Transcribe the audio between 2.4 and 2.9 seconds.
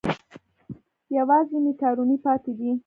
ده.